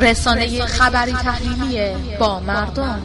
رسانه 0.00 0.66
خبری 0.66 1.12
تحلیلی 1.12 1.94
با 2.20 2.40
مردم 2.40 3.02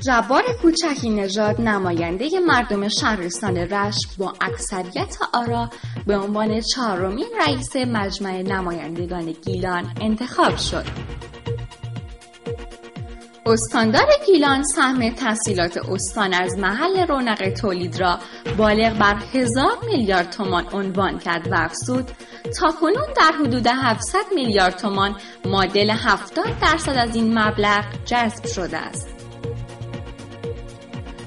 جبار 0.00 0.42
کوچکی 0.62 1.10
نژاد 1.10 1.60
نماینده 1.60 2.28
مردم 2.46 2.88
شهرستان 2.88 3.56
رشت 3.56 4.16
با 4.18 4.34
اکثریت 4.40 5.16
آرا 5.32 5.70
به 6.06 6.16
عنوان 6.16 6.60
چهارمین 6.60 7.26
رئیس 7.46 7.76
مجمع 7.76 8.42
نمایندگان 8.42 9.32
گیلان 9.32 9.84
انتخاب 10.00 10.56
شد. 10.56 10.84
استاندار 13.52 14.06
گیلان 14.26 14.62
سهم 14.62 15.10
تحصیلات 15.10 15.76
استان 15.76 16.34
از 16.34 16.58
محل 16.58 17.06
رونق 17.06 17.52
تولید 17.60 18.00
را 18.00 18.18
بالغ 18.58 18.98
بر 18.98 19.16
هزار 19.32 19.78
میلیارد 19.86 20.30
تومان 20.30 20.66
عنوان 20.72 21.18
کرد 21.18 21.52
و 21.52 21.54
افزود 21.54 22.10
تا 22.58 22.70
کنون 22.80 23.06
در 23.16 23.32
حدود 23.40 23.66
700 23.66 24.18
میلیارد 24.34 24.76
تومان 24.76 25.16
معادل 25.44 25.90
70 25.90 26.44
درصد 26.62 26.96
از 26.96 27.16
این 27.16 27.38
مبلغ 27.38 27.84
جذب 28.04 28.46
شده 28.46 28.78
است. 28.78 29.08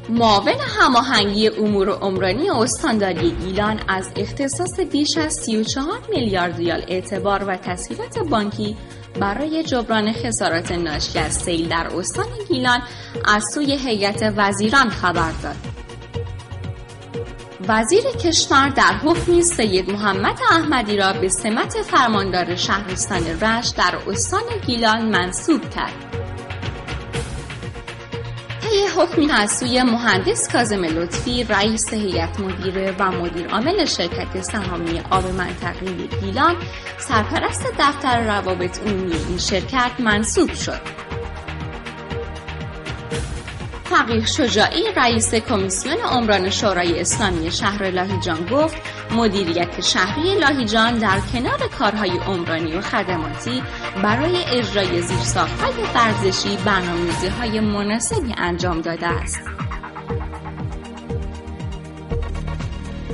معاون 0.09 0.59
هماهنگی 0.79 1.47
امور 1.47 1.89
عمرانی 1.89 2.49
استانداری 2.49 3.31
گیلان 3.31 3.79
از 3.87 4.11
اختصاص 4.15 4.79
بیش 4.79 5.17
از 5.17 5.33
34 5.33 5.99
میلیارد 6.09 6.57
ریال 6.57 6.85
اعتبار 6.87 7.43
و 7.43 7.57
تسهیلات 7.57 8.19
بانکی 8.19 8.77
برای 9.19 9.63
جبران 9.63 10.13
خسارات 10.13 10.71
ناشی 10.71 11.19
از 11.19 11.33
سیل 11.33 11.69
در 11.69 11.87
استان 11.97 12.25
گیلان 12.47 12.81
از 13.25 13.43
سوی 13.53 13.77
هیئت 13.77 14.33
وزیران 14.37 14.89
خبر 14.89 15.31
داد. 15.43 15.55
وزیر 17.67 18.03
کشور 18.03 18.69
در 18.69 18.93
حکمی 19.03 19.41
سید 19.41 19.89
محمد 19.89 20.39
احمدی 20.51 20.97
را 20.97 21.13
به 21.13 21.29
سمت 21.29 21.81
فرماندار 21.81 22.55
شهرستان 22.55 23.39
رشت 23.41 23.77
در 23.77 23.95
استان 24.07 24.43
گیلان 24.65 25.01
منصوب 25.05 25.69
کرد. 25.69 26.22
طی 28.73 28.87
حکمی 28.87 29.31
از 29.31 29.51
سوی 29.51 29.83
مهندس 29.83 30.51
کاظم 30.51 30.83
لطفی 30.83 31.43
رئیس 31.43 31.93
هیئت 31.93 32.39
مدیره 32.39 32.95
و 32.99 33.11
مدیر 33.11 33.47
عامل 33.47 33.85
شرکت 33.85 34.41
سهامی 34.41 35.01
آب 35.09 35.27
منطقه 35.27 36.07
گیلان 36.21 36.55
سرپرست 36.99 37.73
دفتر 37.79 38.23
روابط 38.23 38.79
عمومی 38.79 39.15
این 39.29 39.37
شرکت 39.37 39.91
منصوب 39.99 40.53
شد. 40.53 41.12
فقیه 43.93 44.25
شجاعی 44.25 44.83
رئیس 44.95 45.35
کمیسیون 45.35 45.97
عمران 45.97 46.49
شورای 46.49 47.01
اسلامی 47.01 47.51
شهر 47.51 47.89
لاهیجان 47.89 48.45
گفت 48.45 48.75
مدیریت 49.11 49.81
شهری 49.81 50.35
لاهیجان 50.39 50.97
در 50.97 51.19
کنار 51.33 51.69
کارهای 51.79 52.09
عمرانی 52.09 52.73
و 52.73 52.81
خدماتی 52.81 53.63
برای 54.03 54.43
اجرای 54.45 55.01
زیرساختهای 55.01 55.73
ورزشی 55.95 56.57
برنامه‌ریزی 56.65 57.27
های 57.27 57.59
مناسبی 57.59 58.33
انجام 58.37 58.81
داده 58.81 59.07
است. 59.07 59.39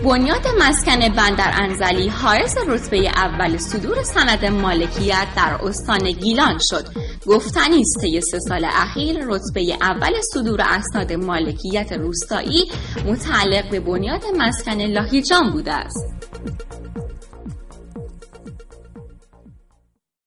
بنیاد 0.04 0.48
مسکن 0.60 1.00
بندر 1.00 1.52
انزلی 1.62 2.08
حائز 2.08 2.58
رتبه 2.68 3.10
اول 3.16 3.58
صدور 3.58 4.04
سند 4.04 4.46
مالکیت 4.46 5.28
در 5.36 5.60
استان 5.64 6.12
گیلان 6.12 6.58
شد. 6.70 6.88
گفتنی 7.28 7.82
است 7.82 8.02
طی 8.02 8.22
سه 8.22 8.40
سال 8.40 8.66
اخیر 8.66 9.26
رتبه 9.28 9.78
اول 9.82 10.22
صدور 10.34 10.62
اسناد 10.62 11.14
مالکیت 11.14 11.92
روستایی 11.92 12.72
متعلق 13.06 13.70
به 13.70 13.80
بنیاد 13.80 14.24
مسکن 14.38 14.82
لاهیجان 14.82 15.52
بوده 15.52 15.74
است. 15.74 16.06